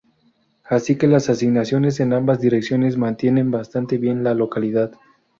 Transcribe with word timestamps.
Así 0.67 0.97
que 0.97 1.05
las 1.07 1.29
asignaciones 1.29 1.99
en 1.99 2.13
ambas 2.13 2.41
direcciones 2.41 2.97
mantienen 2.97 3.51
bastante 3.51 3.99
bien 3.99 4.23
la 4.23 4.33
localidad. 4.33 4.93